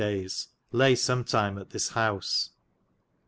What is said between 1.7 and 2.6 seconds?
howse.